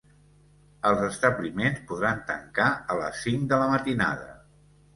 [0.91, 4.35] Els establiments podran tancar a les cinc de la matinada.